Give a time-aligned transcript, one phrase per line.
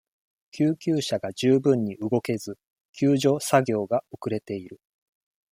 [0.49, 2.57] 救急車が十分に動けず、
[2.91, 4.81] 救助作業が遅れている。